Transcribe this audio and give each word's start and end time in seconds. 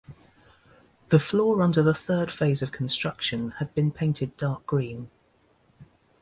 The 1.09 1.19
floor 1.19 1.61
under 1.61 1.83
the 1.83 1.93
third 1.93 2.31
phase 2.31 2.63
of 2.63 2.71
construction 2.71 3.51
had 3.59 3.71
been 3.75 3.91
painted 3.91 4.35
dark 4.35 4.65
green. 4.65 5.11